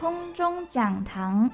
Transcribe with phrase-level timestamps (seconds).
[0.00, 1.50] 空中讲堂。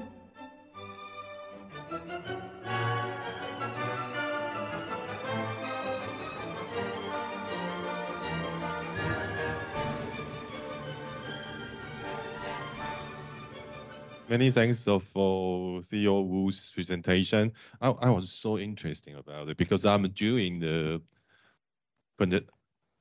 [14.29, 17.53] Many thanks for CEO Wu's presentation.
[17.83, 21.03] I, I was so interesting about it because I'm doing the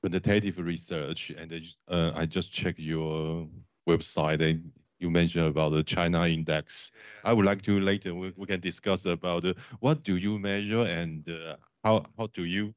[0.01, 1.53] quantitative research and
[1.87, 3.47] uh, I just checked your
[3.87, 6.92] website and you mentioned about the China index.
[7.24, 10.82] I would like to later we, we can discuss about uh, what do you measure
[10.82, 12.74] and uh, how how do you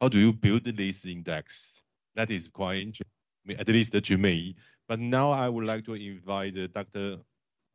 [0.00, 1.84] how do you build this index?
[2.14, 4.56] That is quite interesting, at least to me.
[4.88, 7.18] But now I would like to invite uh, Dr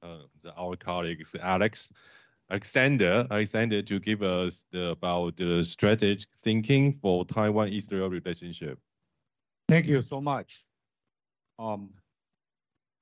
[0.03, 0.17] uh,
[0.55, 1.91] our colleagues Alex
[2.49, 8.79] Alexander Alexander to give us the, about the strategic thinking for Taiwan-Israel relationship.
[9.67, 10.65] Thank you so much.
[11.59, 11.89] Um,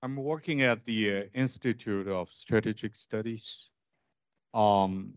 [0.05, 3.71] I'm working at the uh, Institute of Strategic Studies.
[4.53, 5.15] Um,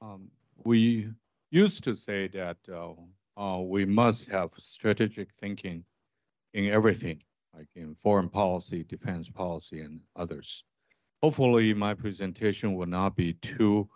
[0.00, 0.30] um,
[0.64, 1.06] we
[1.50, 2.94] used to say that uh,
[3.36, 5.84] uh, we must have strategic thinking
[6.54, 7.20] in everything,
[7.54, 10.64] like in foreign policy, defense policy, and others.
[11.22, 13.86] Hopefully my presentation will not be too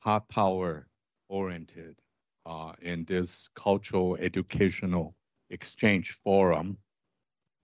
[0.00, 0.86] hard power
[1.30, 1.96] oriented
[2.44, 5.16] uh, in this cultural educational
[5.48, 6.76] exchange forum.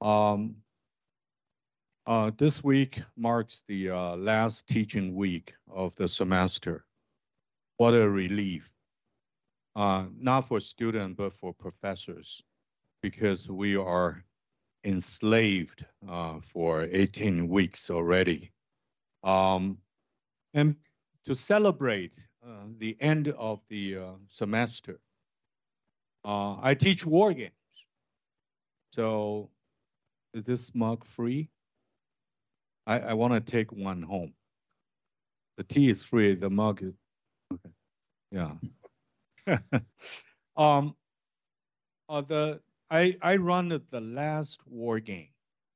[0.01, 0.57] Um,
[2.07, 6.85] uh, this week marks the uh, last teaching week of the semester.
[7.77, 8.71] What a relief.
[9.77, 12.43] Uh, not for students, but for professors,
[13.03, 14.25] because we are
[14.85, 18.51] enslaved uh, for 18 weeks already.
[19.23, 19.79] Um,
[20.55, 20.77] and
[21.27, 24.99] to celebrate uh, the end of the uh, semester,
[26.25, 27.53] I teach war games.
[28.93, 29.51] So
[30.35, 31.49] is this mug free?
[32.87, 34.35] I, I want to take one home.
[35.57, 36.95] The tea is free, the mug is,
[37.53, 37.71] okay.
[38.33, 38.53] Yeah.
[40.57, 40.97] um,
[42.09, 42.61] uh, the,
[42.91, 45.29] I, I run the last war game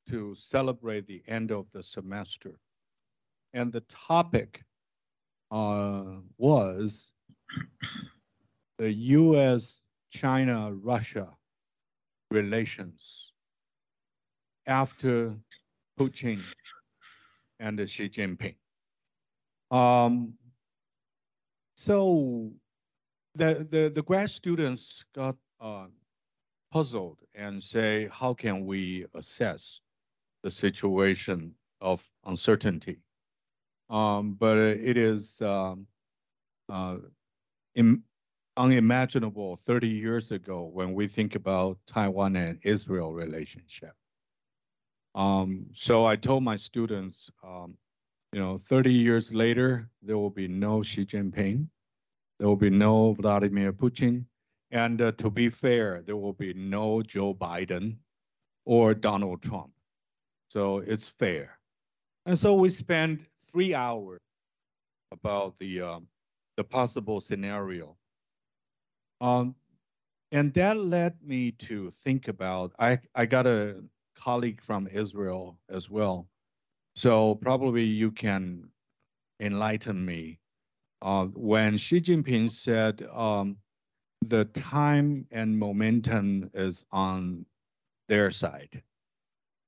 [0.09, 2.59] to celebrate the end of the semester
[3.54, 4.62] and the topic
[5.50, 6.04] uh,
[6.36, 7.12] was
[8.78, 9.81] the U.S.
[10.10, 11.28] China Russia
[12.31, 13.32] relations
[14.66, 15.34] after
[15.98, 16.41] Putin
[17.60, 18.56] and Xi Jinping.
[19.70, 20.34] Um,
[21.76, 22.53] so
[23.34, 25.87] the, the, the grad students got uh,
[26.72, 29.81] puzzled and say, how can we assess
[30.42, 33.00] the situation of uncertainty
[33.91, 35.86] um, but it is um,
[36.69, 36.97] uh,
[38.56, 43.94] unimaginable 30 years ago when we think about Taiwan and Israel relationship.
[45.14, 47.76] Um, so I told my students, um,
[48.32, 51.69] you know, 30 years later, there will be no Xi Jinping,
[52.38, 54.24] there will be no Vladimir Putin,
[54.70, 57.97] and uh, to be fair, there will be no Joe Biden
[58.64, 59.70] or Donald Trump.
[60.48, 61.58] So it's fair.
[62.26, 64.20] And so we spend three hours
[65.12, 66.08] about the um,
[66.56, 67.97] the possible scenario.
[69.20, 69.54] Um,
[70.32, 73.82] and that led me to think about I, I got a
[74.24, 76.26] colleague from Israel as well.
[76.94, 78.70] So probably you can
[79.38, 80.38] enlighten me.
[81.02, 83.58] Uh, when Xi Jinping said um,
[84.22, 87.44] the time and momentum is on
[88.08, 88.82] their side,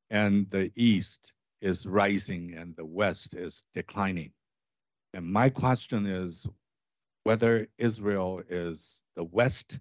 [0.09, 4.33] and the East is rising and the West is declining.
[5.13, 6.47] And my question is
[7.25, 9.79] whether Israel is the West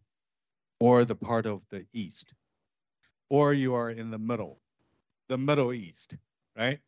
[0.81, 2.33] or the part of the East,
[3.29, 4.59] or you are in the middle,
[5.27, 6.17] the Middle East,
[6.57, 6.79] right?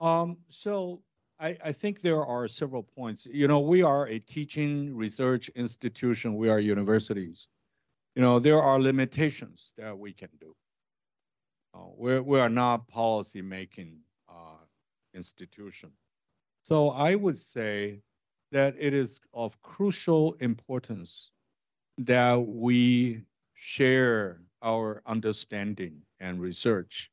[0.00, 1.02] Um, so
[1.40, 3.26] I, I think there are several points.
[3.26, 7.48] You know, we are a teaching research institution, we are universities.
[8.14, 10.54] You know, there are limitations that we can do.
[11.74, 13.98] Uh, we're, we are not policy making
[14.28, 14.64] uh,
[15.14, 15.92] institution.
[16.62, 18.02] So I would say
[18.50, 21.30] that it is of crucial importance
[21.98, 23.22] that we
[23.54, 27.10] share our understanding and research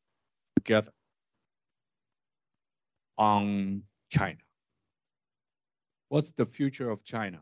[3.17, 4.39] on China.
[6.09, 7.41] What's the future of China?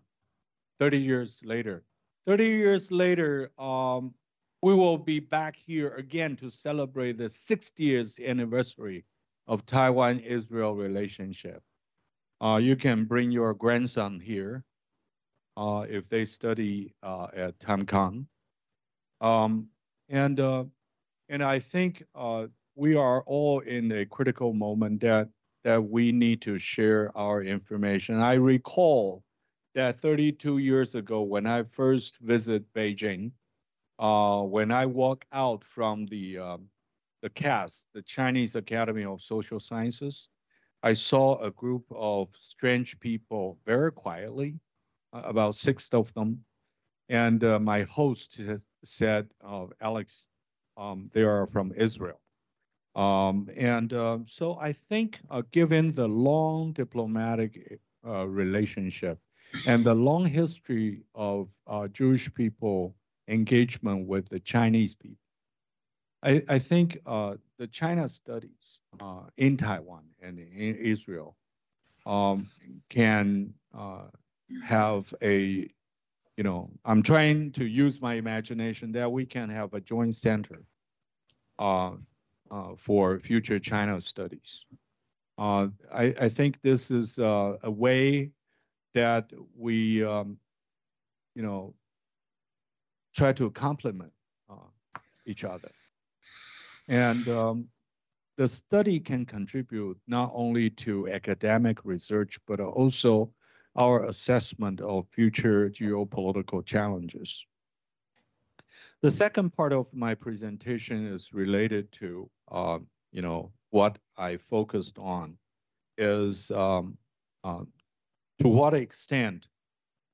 [0.79, 1.83] 30 years later.
[2.25, 4.13] 30 years later, um,
[4.61, 9.05] we will be back here again to celebrate the 60th anniversary
[9.47, 11.61] of Taiwan-Israel relationship.
[12.39, 14.63] Uh, you can bring your grandson here
[15.57, 18.25] uh, if they study uh, at Tamkang.
[19.19, 19.67] Um,
[20.09, 20.63] and, uh,
[21.27, 25.29] and I think uh, we are all in a critical moment that
[25.63, 28.15] that we need to share our information.
[28.15, 29.23] I recall
[29.75, 33.31] that 32 years ago when I first visited Beijing,
[33.97, 36.67] uh, when I walked out from the um,
[37.21, 40.27] the CAS, the Chinese Academy of Social Sciences,
[40.83, 44.59] I saw a group of strange people very quietly,
[45.13, 46.43] uh, about six of them,
[47.07, 48.41] and uh, my host
[48.83, 50.27] said, uh, "Alex,
[50.75, 52.22] um, they are from Israel."
[52.95, 59.19] Um, and uh, so I think, uh, given the long diplomatic uh, relationship
[59.65, 62.95] and the long history of uh, Jewish people
[63.27, 65.17] engagement with the Chinese people,
[66.21, 71.35] I, I think uh, the China studies uh, in Taiwan and in Israel
[72.05, 72.49] um,
[72.89, 73.53] can
[74.63, 75.67] have a,
[76.37, 80.63] you know, I'm trying to use my imagination that we can have a joint center
[81.57, 81.93] uh,
[82.77, 84.65] for future China studies.
[85.37, 88.31] Uh, I, I, think this is uh, a way
[88.93, 90.37] that we, um,
[91.33, 91.73] you know,
[93.15, 94.13] try to complement
[95.25, 95.71] each other.
[96.87, 97.69] And um,
[98.35, 103.31] the study can contribute not only to academic research, but also
[103.75, 107.45] our assessment of future geopolitical challenges.
[109.01, 112.79] The second part of my presentation is related to, uh,
[113.11, 115.37] you know, what I focused on
[115.97, 116.97] is um,
[117.43, 117.63] uh,
[118.39, 119.47] to what extent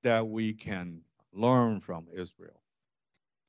[0.03, 1.01] that we can
[1.33, 2.61] learn from Israel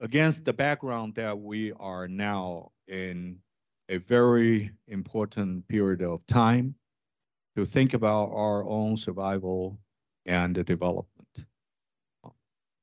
[0.00, 3.38] against the background that we are now in
[3.88, 6.75] a very important period of time
[7.56, 9.79] to think about our own survival
[10.26, 11.44] and development.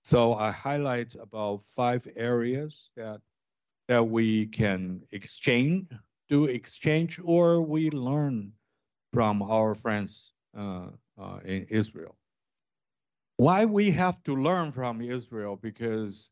[0.03, 3.21] So I highlight about five areas that
[3.87, 5.87] that we can exchange,
[6.29, 8.51] do exchange, or we learn
[9.13, 10.87] from our friends uh,
[11.17, 12.15] uh, in Israel.
[13.37, 15.55] Why we have to learn from Israel?
[15.55, 16.31] Because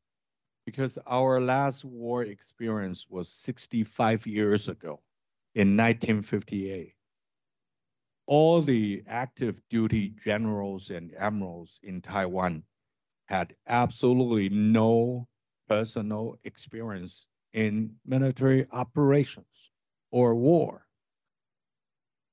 [0.65, 4.99] because our last war experience was 65 years ago
[5.53, 6.95] in 1958.
[8.25, 12.63] All the active duty generals and admirals in Taiwan
[13.27, 15.27] had absolutely no
[15.69, 19.71] personal experience in military operations
[20.11, 20.85] or war.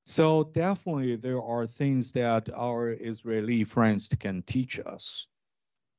[0.05, 5.29] So definitely there are things that our Israeli friends can teach us.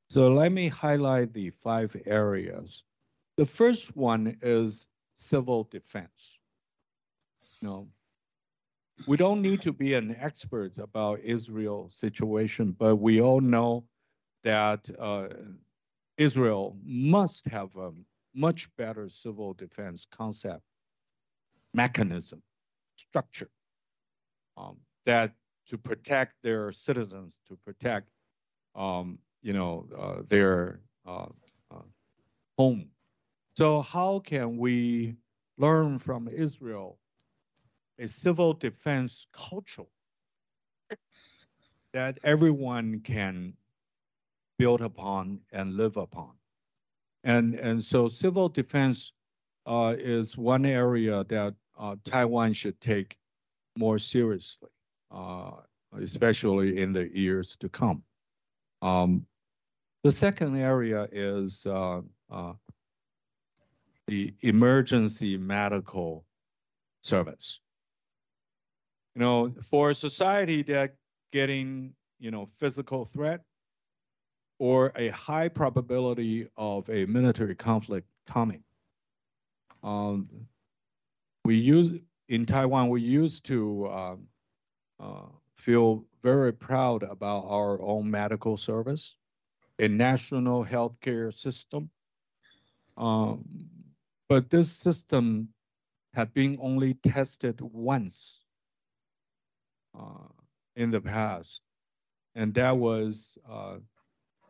[0.09, 2.83] So let me highlight the five areas.
[3.37, 6.37] The first one is civil defense.
[7.61, 7.87] No,
[9.07, 13.85] we don't need to be an expert about Israel situation, but we all know
[14.43, 15.29] that uh,
[16.17, 17.91] Israel must have a
[18.35, 20.63] much better civil defense concept,
[21.73, 22.41] mechanism,
[22.95, 23.49] structure
[24.57, 25.33] um, that
[25.67, 28.09] to protect their citizens, to protect,
[28.75, 31.27] um, you know, uh, their uh,
[31.71, 31.81] uh
[32.57, 32.89] home.
[33.57, 35.15] So how can we
[35.57, 36.97] learn from Israel
[37.99, 39.85] a civil defense culture
[41.93, 43.53] that everyone can
[44.57, 46.31] build upon and live upon.
[47.23, 49.13] And, and so civil defense
[49.65, 53.17] uh, is one area that uh, Taiwan should take
[53.77, 54.69] more seriously,
[55.11, 55.51] uh,
[55.93, 58.03] especially in the years to come.
[58.81, 59.25] Um,
[60.03, 62.53] the second area is uh, uh,
[64.07, 66.25] the emergency medical
[67.01, 67.61] service.
[69.15, 70.95] You know, for a society that
[71.31, 73.41] getting, you know, physical threat,
[74.63, 78.63] or a high probability of a military conflict coming.
[79.83, 80.29] Um,
[81.43, 81.91] we use
[82.29, 84.27] in Taiwan, we used to um,
[85.01, 85.25] uh,
[85.57, 89.17] feel very proud about our own medical service,
[89.79, 91.89] a national healthcare system.
[92.95, 93.43] Um,
[94.29, 95.49] but this system
[96.13, 98.39] had been only tested once
[99.99, 100.31] uh,
[100.77, 101.61] in the past,
[102.33, 103.79] and that was uh,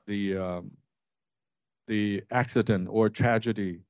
[0.07, 0.71] the um,
[1.87, 3.81] the accident or tragedy,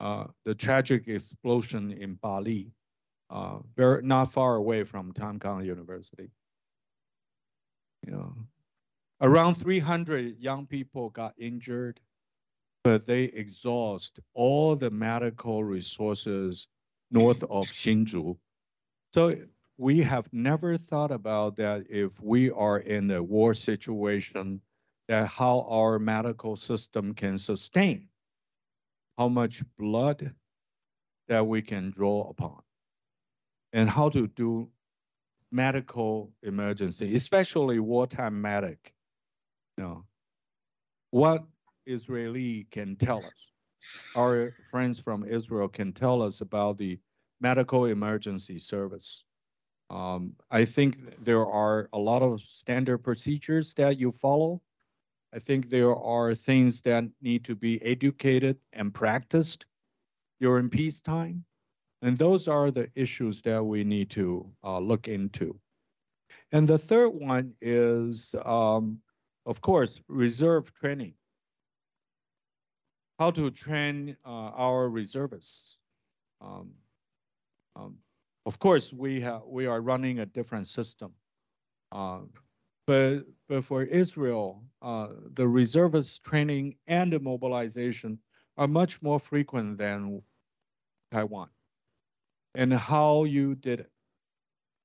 [0.00, 2.70] uh, the tragic explosion in Bali,
[3.30, 6.30] uh, very not far away from Tam University.
[8.06, 8.34] You know,
[9.20, 12.00] around 300 young people got injured,
[12.84, 16.68] but they exhaust all the medical resources
[17.10, 18.36] north of Hsinchu.
[19.12, 19.36] So
[19.76, 24.60] we have never thought about that if we are in a war situation
[25.08, 28.08] that how our medical system can sustain,
[29.18, 30.34] how much blood
[31.28, 32.62] that we can draw upon,
[33.72, 34.68] and how to do
[35.50, 38.94] medical emergency, especially wartime medic.
[39.76, 40.04] You know,
[41.10, 41.44] what
[41.86, 43.52] Israeli can tell us,
[44.14, 46.98] our friends from Israel can tell us about the
[47.40, 49.24] medical emergency service.
[49.90, 54.62] Um, I think there are a lot of standard procedures that you follow.
[55.34, 59.66] I think there are things that need to be educated and practiced
[60.40, 61.44] during peacetime.
[62.02, 65.58] And those are the issues that we need to uh, look into.
[66.50, 68.98] And the third one is, um,
[69.46, 71.14] of course, reserve training.
[73.18, 75.78] How to train uh, our reservists.
[76.40, 76.72] Um,
[77.76, 77.96] um,
[78.44, 81.12] of course, we have we are running a different system,
[81.92, 82.20] uh,
[82.86, 88.18] but but for Israel, uh, the reservist training and mobilization
[88.56, 90.22] are much more frequent than
[91.10, 91.48] Taiwan.
[92.54, 93.90] And how you did it?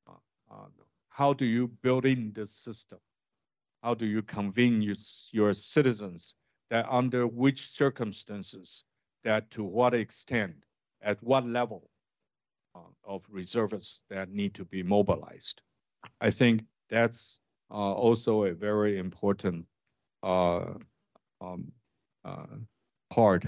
[0.08, 0.14] Uh,
[0.52, 0.68] uh
[1.10, 3.00] how do you build in this system?
[3.82, 6.36] How do you convince your citizens
[6.70, 8.84] that under which circumstances,
[9.24, 10.56] that to what extent,
[11.02, 11.90] at what level,
[12.76, 15.62] uh, of reservists that need to be mobilized.
[16.22, 19.66] I think that's also a very important
[20.24, 20.74] uh,
[21.42, 21.72] um,
[23.10, 23.46] part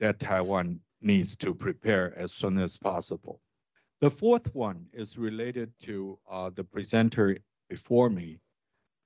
[0.00, 3.40] that Taiwan needs to prepare as soon as possible.
[4.00, 7.36] The fourth one is related to uh, the presenter
[7.68, 8.40] before me,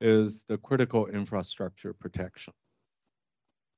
[0.01, 2.53] is the critical infrastructure protection.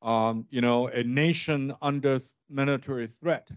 [0.02, 3.50] Um, you know, a nation under military threat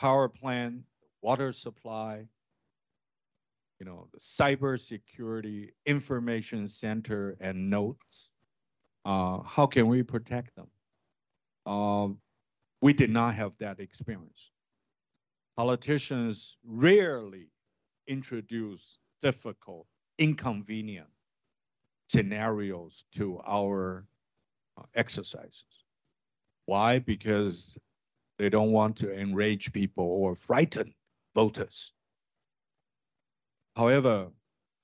[0.00, 0.82] power plant,
[1.20, 2.26] water supply,
[3.80, 8.30] you know, the cybersecurity information center and nodes.
[9.06, 10.68] Uh, how can we protect them?
[11.64, 12.18] Um,
[12.82, 14.52] we did not have that experience.
[15.56, 17.48] Politicians rarely
[18.06, 19.86] introduce difficult,
[20.18, 21.08] inconvenient
[22.08, 24.06] scenarios to our
[24.76, 25.84] uh, exercises.
[26.66, 26.98] Why?
[26.98, 27.78] Because
[28.38, 30.94] they don't want to enrage people or frighten
[31.34, 31.92] voters.
[33.76, 34.30] However,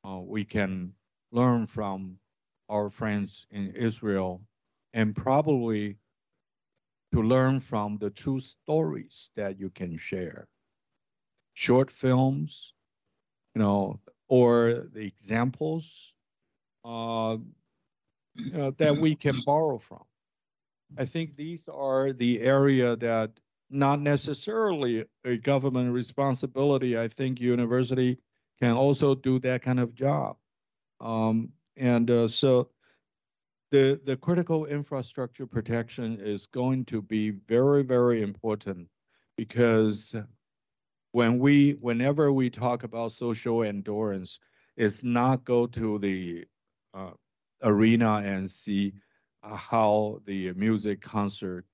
[0.04, 0.94] uh, we can
[1.32, 2.18] learn from
[2.68, 4.42] our friends in Israel
[4.92, 5.98] and probably
[7.12, 10.48] to learn from the true stories that you can share.
[11.54, 12.74] Short films,
[13.54, 16.14] you know, or the examples
[16.84, 17.38] uh,
[18.36, 20.04] know, that we can borrow from.
[20.98, 23.30] I think these are the area that
[23.70, 26.96] not necessarily a government responsibility.
[26.96, 28.18] I think university
[28.58, 30.36] can also do that kind of job.
[31.00, 32.70] Um, and uh, so
[33.70, 38.88] the, the critical infrastructure protection is going to be very, very important
[39.36, 40.14] because
[41.12, 44.40] when we, whenever we talk about social endurance,
[44.76, 46.44] it's not go to the
[46.94, 47.10] uh,
[47.62, 48.92] arena and see
[49.42, 51.64] uh, how the music concert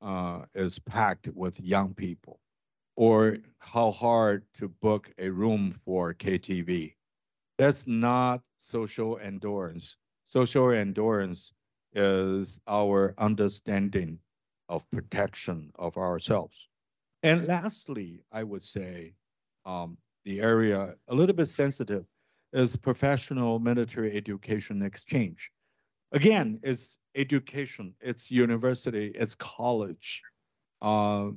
[0.00, 2.40] uh, is packed with young people,
[2.96, 6.94] or how hard to book a room for KTV.
[7.58, 9.96] That's not social endurance.
[10.24, 11.52] Social endurance
[11.94, 14.18] is our understanding
[14.68, 16.68] of protection of ourselves.
[17.22, 19.14] And lastly, I would say
[19.64, 22.04] um, the area a little bit sensitive
[22.52, 25.50] is professional military education exchange.
[26.12, 30.22] Again, it's education, it's university, it's college.
[30.82, 31.30] Uh,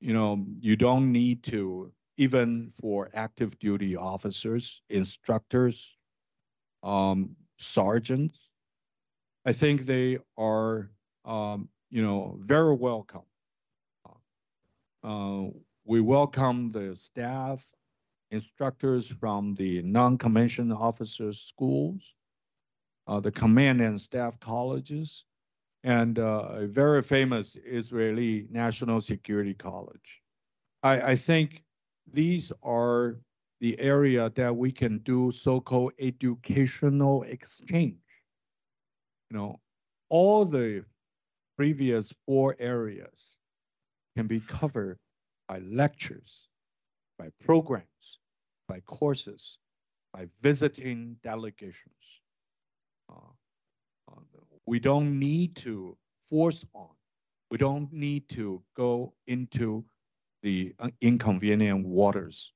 [0.00, 5.96] you know, you don't need to, even for active duty officers, instructors,
[6.82, 8.50] um, sergeants,
[9.44, 10.90] I think they are,
[11.24, 13.22] um, you know, very welcome.
[15.02, 15.44] Uh,
[15.84, 17.66] we welcome the staff,
[18.30, 22.14] instructors from the non-commissioned officers schools,
[23.06, 25.24] uh, the command and staff colleges,
[25.84, 30.22] and uh, a very famous Israeli National Security College.
[30.82, 31.62] I, I think
[32.12, 33.16] these are
[33.60, 37.96] the area that we can do so-called educational exchange.
[39.30, 39.60] You know,
[40.08, 40.84] all the
[41.56, 43.36] previous four areas
[44.16, 44.98] can be covered
[45.48, 46.48] by lectures,
[47.18, 48.18] by programs,
[48.66, 49.58] by courses,
[50.12, 52.22] by visiting delegations.
[53.10, 53.32] Uh,
[54.10, 54.20] uh,
[54.70, 55.96] we don't need to
[56.28, 56.90] force on.
[57.50, 59.84] We don't need to go into
[60.44, 62.52] the uh, inconvenient waters,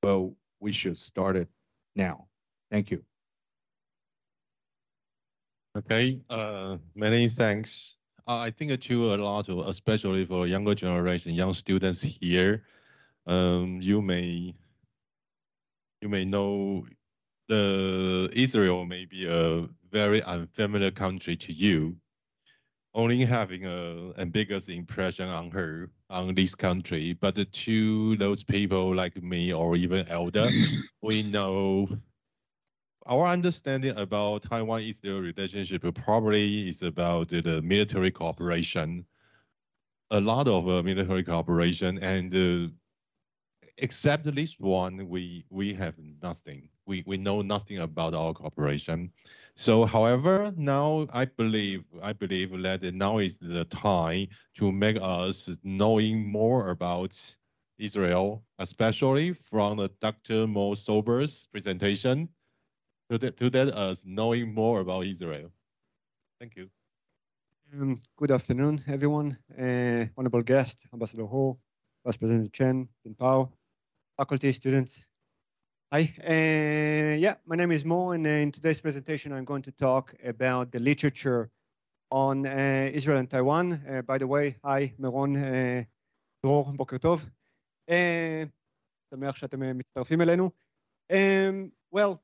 [0.00, 1.48] but we should start it
[1.94, 2.28] now.
[2.70, 3.04] Thank you.
[5.76, 7.98] Okay, uh, many thanks.
[8.26, 12.64] Uh, I think to a lot of, especially for younger generation, young students here,
[13.26, 14.54] um, you may
[16.00, 16.86] you may know
[17.48, 21.96] the Israel may be a very unfamiliar country to you.
[22.94, 29.16] Only having a ambiguous impression on her on this country, but to those people like
[29.22, 30.48] me or even elder,
[31.02, 31.88] we know
[33.06, 39.04] our understanding about Taiwan-Israel relationship probably is about the military cooperation.
[40.10, 42.72] A lot of uh, military cooperation, and uh,
[43.78, 46.68] except this one, we we have nothing.
[46.86, 49.10] We we know nothing about our cooperation.
[49.56, 55.48] So, however, now I believe I believe that now is the time to make us
[55.62, 57.14] knowing more about
[57.78, 60.48] Israel, especially from the Dr.
[60.48, 62.28] Mor Sobol's presentation,
[63.10, 65.52] to that to that us knowing more about Israel.
[66.40, 66.68] Thank you.
[67.72, 69.38] Um, good afternoon, everyone.
[69.56, 71.58] Uh, honorable guest, Ambassador Ho,
[72.04, 73.52] Vice President Chen, Bin Pao,
[74.16, 75.08] faculty, students,
[75.94, 79.70] Hi, uh, yeah, my name is Mor, and uh, in today's presentation, I'm going to
[79.70, 81.50] talk about the literature
[82.10, 83.80] on uh, Israel and Taiwan.
[83.88, 85.36] Uh, by the way, hi, Meron
[86.42, 87.24] דרור, בוקר טוב.
[89.10, 90.50] שמח שאתם uh, מצטרפים אלינו.
[91.12, 92.20] Um, well,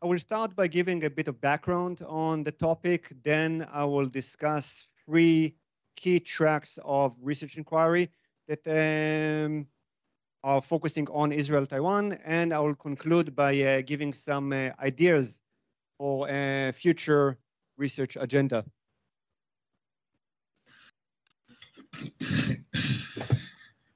[0.00, 4.06] I will start by giving a bit of background on the topic, then I will
[4.06, 5.56] discuss three
[5.96, 8.10] key tracks of research inquiry
[8.46, 9.66] that um,
[10.44, 15.40] are focusing on Israel, Taiwan, and I will conclude by uh, giving some uh, ideas
[15.98, 17.38] for a future
[17.76, 18.64] research agenda.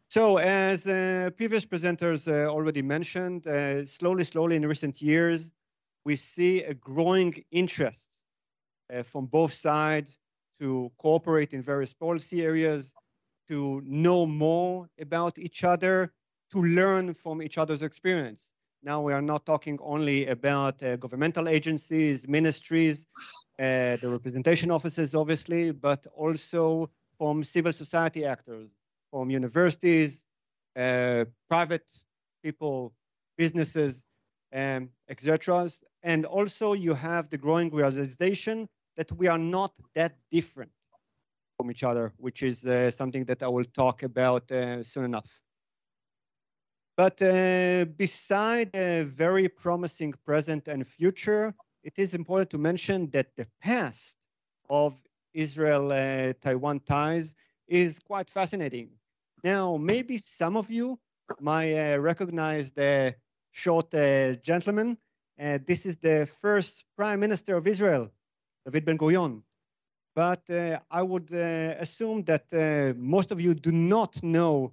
[0.08, 5.52] so as uh, previous presenters uh, already mentioned, uh, slowly, slowly in recent years,
[6.04, 8.18] we see a growing interest
[8.92, 10.18] uh, from both sides
[10.60, 12.94] to cooperate in various policy areas,
[13.48, 16.12] to know more about each other,
[16.52, 18.52] to learn from each other's experience.
[18.82, 23.06] Now we are not talking only about uh, governmental agencies, ministries,
[23.58, 28.68] uh, the representation offices, obviously, but also from civil society actors,
[29.10, 30.24] from universities,
[30.76, 31.86] uh, private
[32.42, 32.92] people,
[33.38, 34.04] businesses,
[34.54, 35.68] um, etc.
[36.02, 40.70] And also you have the growing realization that we are not that different
[41.56, 45.30] from each other, which is uh, something that I will talk about uh, soon enough.
[46.96, 51.54] But uh, beside a very promising present and future,
[51.84, 54.16] it is important to mention that the past
[54.70, 54.98] of
[55.34, 57.34] Israel-Taiwan uh, ties
[57.68, 58.88] is quite fascinating.
[59.44, 60.98] Now, maybe some of you
[61.38, 63.14] might uh, recognize the
[63.50, 64.96] short uh, gentleman.
[65.38, 68.10] Uh, this is the first prime minister of Israel,
[68.64, 69.42] David Ben-Gurion.
[70.14, 72.50] But uh, I would assume that
[72.96, 74.72] most of you do not know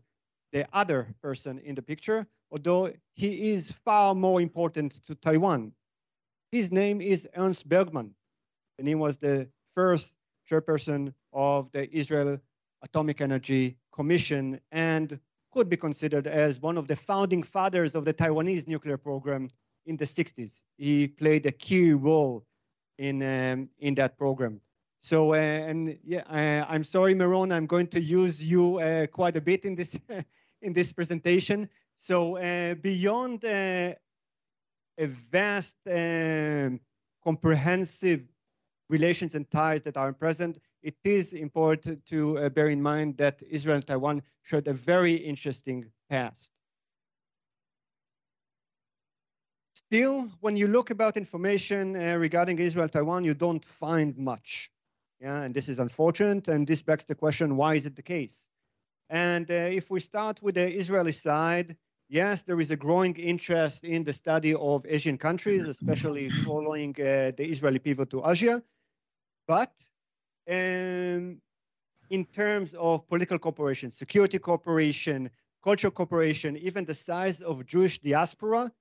[0.54, 5.74] the other person in the picture, although he is far more important to Taiwan.
[6.52, 8.14] His name is Ernst Bergmann,
[8.78, 10.16] and he was the first
[10.50, 12.40] chairperson of the Israel
[12.84, 15.20] Atomic Energy Commission and
[15.52, 19.50] could be considered as one of the founding fathers of the Taiwanese nuclear program
[19.86, 20.62] in the 60s.
[20.78, 22.46] He played a key role
[23.00, 24.62] in, um, in that program.
[25.00, 29.36] So, uh, and yeah, uh, I'm sorry, Meron, I'm going to use you uh, quite
[29.36, 30.00] a bit in this
[30.64, 31.70] in this presentation.
[31.96, 33.94] So uh, beyond uh,
[34.98, 36.80] a vast, um,
[37.24, 38.24] comprehensive
[38.90, 43.42] relations and ties that are present, it is important to uh, bear in mind that
[43.50, 46.52] Israel and Taiwan shared a very interesting past.
[49.74, 54.72] Still, when you look about information uh, regarding Israel Taiwan, you don't find much.
[55.20, 58.48] Yeah, and this is unfortunate, and this begs the question, why is it the case?
[59.10, 61.76] And uh, if we start with the Israeli side,
[62.10, 67.32] yes, there is a growing interest in the study of Asian countries, especially following uh,
[67.38, 68.64] the Israeli pivot to Asia.
[69.48, 69.74] But
[70.50, 71.42] um,
[72.10, 75.30] in terms of political cooperation, security cooperation,
[75.64, 78.72] cultural cooperation, even the size of Jewish diaspora,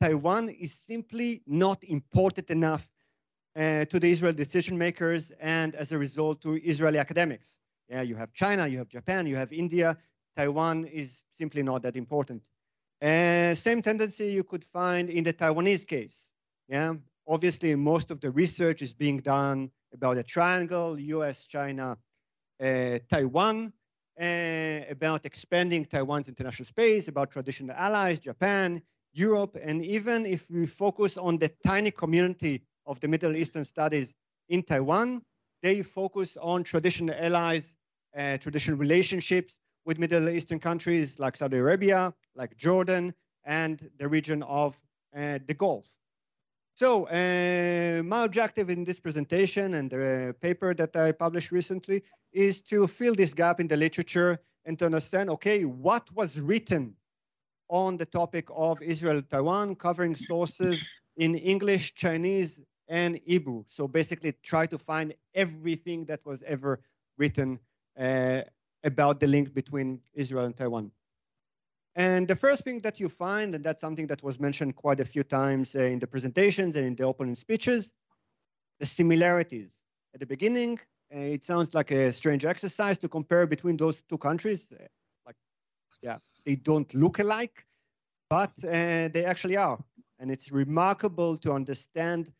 [0.00, 2.88] Taiwan is simply not important enough
[3.54, 7.58] uh, to the Israel decision makers and as a result to Israeli academics.
[7.88, 9.96] Yeah, you have China, you have Japan, you have India.
[10.36, 12.48] Taiwan is simply not that important.
[13.02, 16.34] Uh, same tendency you could find in the Taiwanese case.
[16.68, 16.94] Yeah,
[17.26, 21.98] obviously most of the research is being done about the triangle, US, China,
[22.62, 23.72] uh, Taiwan,
[24.20, 30.66] uh, about expanding Taiwan's international space, about traditional allies, Japan, Europe, and even if we
[30.66, 34.14] focus on the tiny community of the Middle Eastern studies
[34.48, 35.22] in Taiwan,
[35.62, 37.76] they focus on traditional allies
[38.16, 44.42] uh, traditional relationships with Middle Eastern countries like Saudi Arabia, like Jordan, and the region
[44.42, 44.78] of
[45.16, 45.86] uh, the Gulf.
[46.74, 52.62] So uh, my objective in this presentation and the paper that I published recently is
[52.62, 56.94] to fill this gap in the literature and to understand, okay, what was written
[57.68, 60.82] on the topic of Israel Taiwan, covering sources
[61.16, 62.60] in English, Chinese,
[62.92, 63.64] and Hebrew.
[63.68, 66.80] So basically try to find everything that was ever
[67.16, 67.58] written
[67.98, 68.42] uh,
[68.84, 70.90] about the link between Israel and Taiwan.
[71.96, 75.06] And the first thing that you find, and that's something that was mentioned quite a
[75.06, 77.94] few times uh, in the presentations and in the opening speeches,
[78.78, 79.72] the similarities.
[80.12, 80.78] At the beginning,
[81.14, 84.68] uh, it sounds like a strange exercise to compare between those two countries.
[84.70, 84.84] Uh,
[85.24, 85.36] like,
[86.02, 87.64] yeah, they don't look alike,
[88.28, 89.82] but uh, they actually are.
[90.18, 92.30] And it's remarkable to understand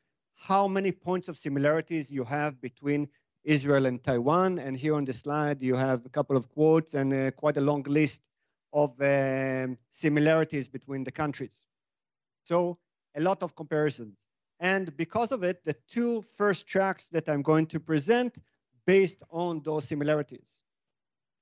[0.43, 3.09] how many points of similarities you have between
[3.45, 4.59] Israel and Taiwan.
[4.59, 7.61] And here on the slide, you have a couple of quotes and uh, quite a
[7.61, 8.23] long list
[8.73, 11.65] of um, similarities between the countries.
[12.45, 12.79] So
[13.15, 14.17] a lot of comparisons.
[14.59, 18.37] And because of it, the two first tracks that I'm going to present
[18.85, 20.63] based on those similarities.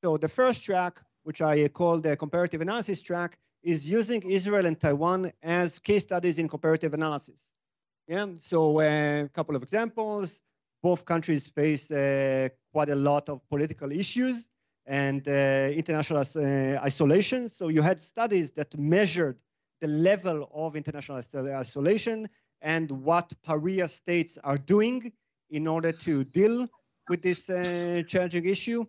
[0.02, 4.78] So the first track, which I call the comparative analysis track, is using Israel and
[4.78, 7.52] Taiwan as case studies in comparative analysis.
[8.10, 10.40] Yeah, so uh, a couple of examples.
[10.82, 14.48] Both countries face uh, quite a lot of political issues
[14.84, 16.24] and uh, international
[16.82, 17.48] isolation.
[17.48, 19.38] So you had studies that measured
[19.80, 22.28] the level of international isolation
[22.62, 25.12] and what pariah states are doing
[25.50, 26.66] in order to deal
[27.08, 28.84] with this uh, challenging issue.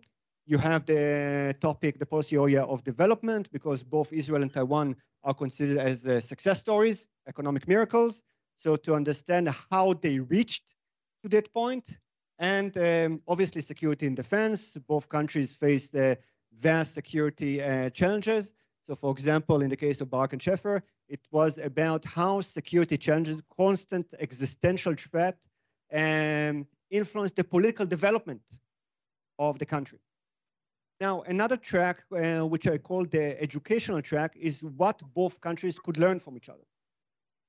[0.46, 5.34] You have the topic, the policy area of development, because both Israel and Taiwan are
[5.34, 8.24] considered as uh, success stories, economic miracles.
[8.56, 10.74] So to understand how they reached
[11.22, 11.98] to that point,
[12.38, 14.76] and um, obviously security and defense.
[14.88, 16.16] Both countries face uh,
[16.58, 18.52] vast security uh, challenges.
[18.84, 22.96] So for example, in the case of Barak and Sheffer, it was about how security
[22.96, 25.38] challenges, constant existential threat,
[25.92, 28.42] um, influence the political development
[29.38, 30.00] of the country.
[31.00, 35.98] Now, another track, uh, which I call the educational track, is what both countries could
[35.98, 36.66] learn from each other.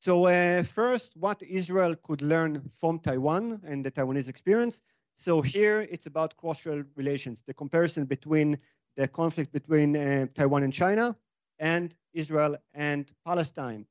[0.04, 4.82] So uh, first, what Israel could learn from Taiwan and the Taiwanese experience.
[5.16, 8.58] So here it's about cross-strait relations, the comparison between
[8.98, 11.16] the conflict between uh, Taiwan and China
[11.58, 13.86] and Israel and Palestine.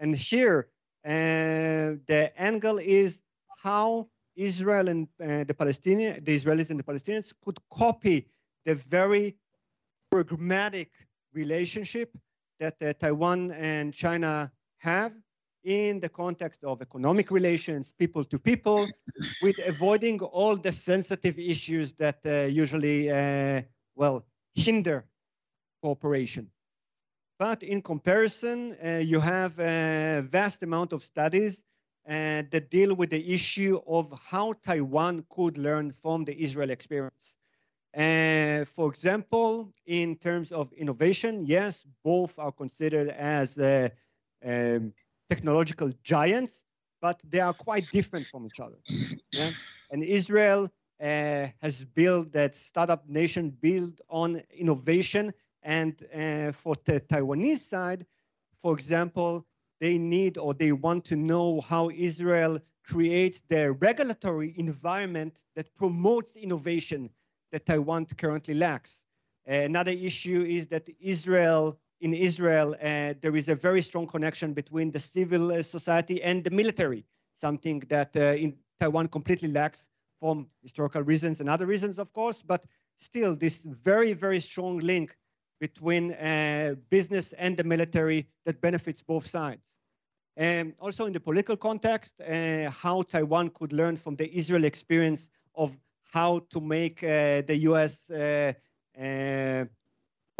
[0.00, 0.66] And here
[1.06, 3.22] uh, the angle is
[3.56, 8.26] how Israel and uh, the Palestinians, the Israelis and the Palestinians could copy
[8.64, 9.36] the very
[10.10, 10.90] pragmatic
[11.32, 12.10] relationship
[12.58, 15.14] that uh, Taiwan and China have
[15.64, 18.88] in the context of economic relations, people to people,
[19.42, 23.62] with avoiding all the sensitive issues that uh, usually, uh,
[23.94, 25.04] well, hinder
[25.82, 26.50] cooperation.
[27.38, 31.64] But in comparison, uh, you have a vast amount of studies
[32.08, 37.36] uh, that deal with the issue of how Taiwan could learn from the Israel experience.
[37.96, 43.88] Uh, for example, in terms of innovation, yes, both are considered as uh,
[44.44, 44.92] um,
[45.28, 46.64] technological giants,
[47.00, 48.78] but they are quite different from each other.
[49.32, 49.50] Yeah?
[49.90, 55.32] And Israel uh, has built that startup nation built on innovation.
[55.62, 58.06] And uh, for the Taiwanese side,
[58.62, 59.46] for example,
[59.80, 66.36] they need or they want to know how Israel creates the regulatory environment that promotes
[66.36, 67.10] innovation
[67.50, 69.06] that Taiwan currently lacks.
[69.46, 74.90] Another issue is that Israel in Israel, uh, there is a very strong connection between
[74.90, 77.04] the civil uh, society and the military,
[77.36, 79.88] something that uh, in Taiwan completely lacks
[80.18, 85.16] from historical reasons and other reasons, of course, but still this very, very strong link
[85.60, 89.78] between uh, business and the military that benefits both sides.
[90.36, 95.30] And also in the political context, uh, how Taiwan could learn from the Israel experience
[95.54, 98.10] of how to make uh, the US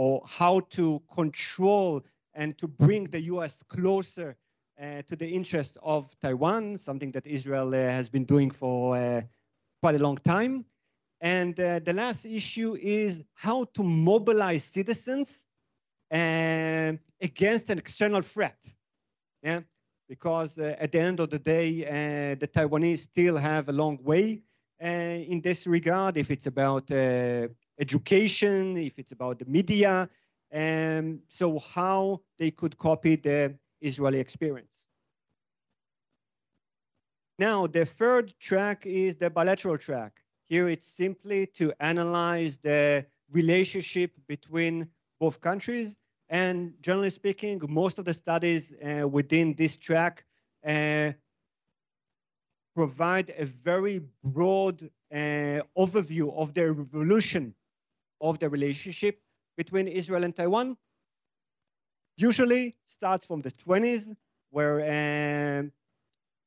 [0.03, 2.03] or how to control
[2.35, 4.37] and to bring the US closer
[4.81, 9.21] uh, to the interest of Taiwan, something that Israel uh, has been doing for uh,
[9.81, 10.65] quite a long time.
[11.21, 15.47] And uh, the last issue is how to mobilize citizens
[16.11, 18.59] uh, against an external threat.
[19.45, 19.61] Yeah,
[20.09, 21.71] because uh, at the end of the day,
[22.41, 24.43] the Taiwanese still have a long way
[24.81, 26.17] in this regard.
[26.17, 26.89] If it's about
[27.83, 30.09] education, if it's about the media,
[30.51, 34.87] and so how they could copy the Israeli experience.
[37.39, 40.23] Now, the third track is the bilateral track.
[40.49, 44.89] Here it's simply to analyze the relationship between
[45.21, 45.97] both countries
[46.29, 50.25] And generally speaking, most of the studies uh, within this track
[50.67, 51.13] uh,
[52.75, 57.55] provide a very broad uh, overview of the evolution
[58.23, 59.21] of the relationship
[59.57, 60.77] between Israel and Taiwan.
[62.17, 64.15] Usually starts from the 20s,
[64.51, 65.73] where um,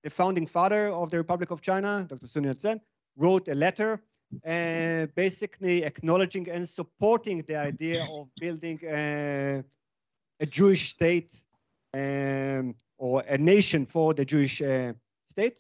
[0.04, 2.28] the founding father of the Republic of China, Dr.
[2.28, 2.82] Sun Yat-sen,
[3.18, 4.02] wrote a letter
[4.46, 9.62] uh, basically acknowledging and supporting the idea of building uh,
[10.40, 11.42] a Jewish state
[11.94, 14.94] um, or a nation for the Jewish uh,
[15.30, 15.60] state.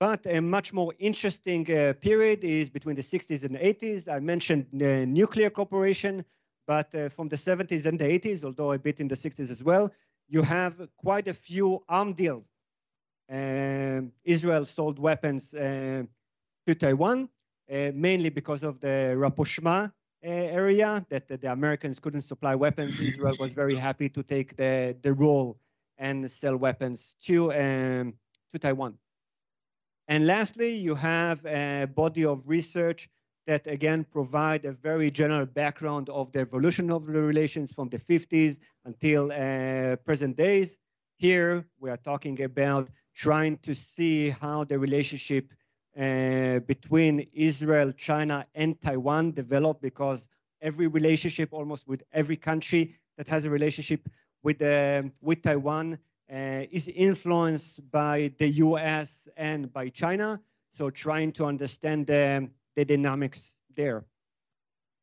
[0.00, 4.08] But a much more interesting uh, period is between the 60s and 80s.
[4.08, 6.24] I mentioned the nuclear cooperation,
[6.66, 9.62] but uh, from the 70s and the 80s, although a bit in the 60s as
[9.62, 9.92] well,
[10.26, 12.46] you have quite a few arm deals.
[13.30, 16.04] Um, Israel sold weapons uh,
[16.66, 17.28] to Taiwan,
[17.70, 19.92] uh, mainly because of the rapprochement
[20.24, 22.98] uh, area that the Americans couldn't supply weapons.
[23.10, 25.58] Israel was very happy to take the, the role
[25.98, 28.14] and sell weapons to, um,
[28.50, 28.96] to Taiwan.
[30.10, 33.08] And lastly, you have a body of research
[33.46, 37.98] that again provide a very general background of the evolution of the relations from the
[38.00, 40.78] 50s until uh, present days.
[41.16, 45.52] Here, we are talking about trying to see how the relationship
[45.96, 50.26] uh, between Israel, China, and Taiwan developed because
[50.60, 54.08] every relationship, almost with every country that has a relationship
[54.42, 56.00] with, uh, with Taiwan,
[56.32, 60.40] uh, is influenced by the US and by China.
[60.72, 64.04] So trying to understand the, the dynamics there.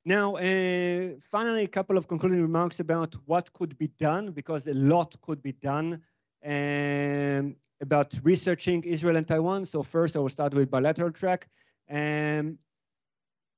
[0.05, 4.73] Now, uh, finally, a couple of concluding remarks about what could be done, because a
[4.73, 6.01] lot could be done.
[6.45, 9.65] Um, about researching Israel and Taiwan.
[9.65, 11.47] So first I will start with bilateral track.
[11.87, 12.57] And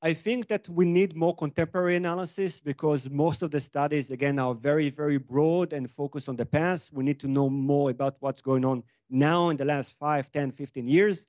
[0.02, 4.54] I think that we need more contemporary analysis because most of the studies, again, are
[4.54, 6.94] very, very broad and focused on the past.
[6.94, 10.52] We need to know more about what's going on now in the last 5, 10,
[10.52, 11.28] 15 years.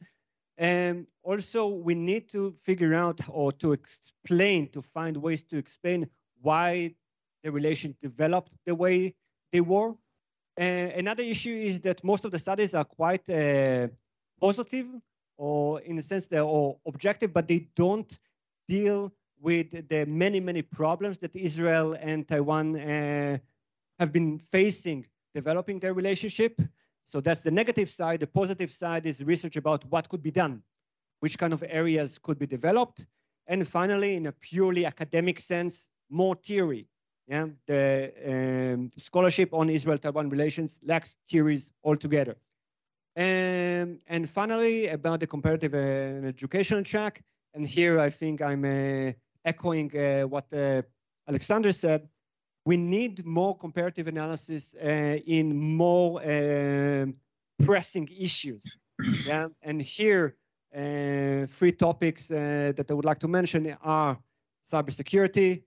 [0.56, 6.08] And also, we need to figure out or to explain, to find ways to explain
[6.40, 6.94] why
[7.42, 9.14] the relation developed the way
[9.52, 9.94] they were
[10.60, 13.88] uh, another issue is that most of the studies are quite uh,
[14.40, 14.86] positive,
[15.38, 18.18] or in a sense they're all objective, but they don't
[18.76, 19.12] deal
[19.48, 23.38] with the many, many problems that Israel and Taiwan uh,
[23.98, 25.00] have been facing
[25.34, 26.54] developing their relationship.
[27.12, 28.18] So that's the negative side.
[28.20, 30.54] The positive side is research about what could be done,
[31.22, 32.98] which kind of areas could be developed.
[33.52, 35.74] And finally, in a purely academic sense,
[36.08, 36.82] more theory.
[37.34, 37.84] Yeah, the
[38.32, 42.36] um, scholarship on Israel-Taiwan relations lacks theories altogether.
[43.16, 47.14] And, and finally, about the comparative uh, educational track,
[47.54, 49.12] and here I think I'm uh,
[49.44, 50.82] echoing uh, what uh,
[51.28, 52.08] Alexander said,
[52.64, 57.14] we need more comparative analysis uh, in more um,
[57.64, 58.64] pressing issues.
[59.26, 60.36] Yeah, and here,
[60.76, 64.18] uh, three topics that I would like to mention are
[64.70, 65.62] cybersecurity,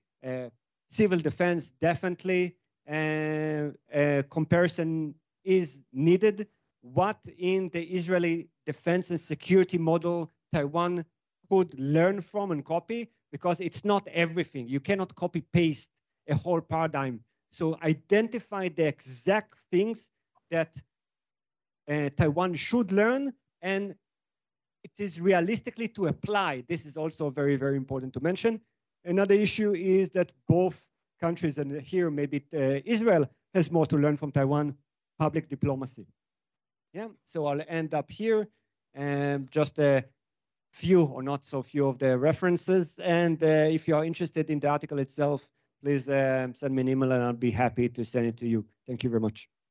[0.90, 2.56] civil defense definitely
[2.90, 6.48] uh, a comparison is needed.
[6.82, 11.06] What in the Israeli defense and security model Taiwan
[11.54, 14.68] could learn from and copy because it's not everything.
[14.68, 15.92] You cannot copy paste
[16.28, 17.20] a whole paradigm.
[17.52, 20.10] So identify the exact things
[20.50, 20.72] that
[21.88, 23.94] uh, Taiwan should learn and
[24.84, 26.64] it is realistically to apply.
[26.68, 28.60] This is also very, very important to mention.
[29.06, 30.82] Another issue is that both
[31.22, 34.76] countries, and here maybe uh, Israel has more to learn from Taiwan,
[35.20, 36.08] public diplomacy.
[36.94, 38.48] Yeah, so I'll end up here
[38.96, 40.04] and just a
[40.74, 43.00] few or not so few of the references.
[43.00, 45.48] And uh, if you are interested in the article itself,
[45.84, 48.66] please uh, send me an email and I'll be happy to send it to you.
[48.88, 49.54] Thank you very much.